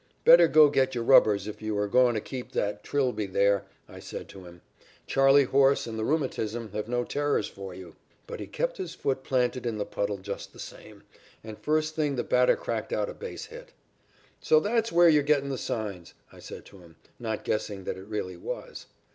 [0.25, 3.99] "'Better go get your rubbers if you are goin' to keep that trilby there,' I
[3.99, 4.61] said to him.
[5.05, 9.23] 'Charley horse and the rheumatism have no terrors for you.' "But he kept his foot
[9.23, 11.03] planted in the puddle just the same,
[11.43, 13.73] and first thing the batter cracked out a base hit.
[14.41, 18.05] "'So that's where you're gettin' the signs?' I said to him, not guessing that it
[18.07, 18.87] really was.